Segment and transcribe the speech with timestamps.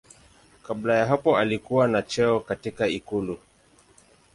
[0.63, 3.37] Kabla ya hapo alikuwa na cheo katika ikulu.